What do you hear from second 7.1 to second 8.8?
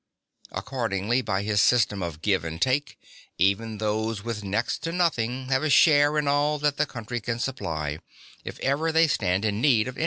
can supply, if